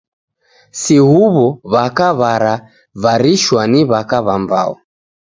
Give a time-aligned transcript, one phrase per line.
[0.79, 4.73] Si huw'o w'aka w'aravarishwa ni w'aka w'ambao.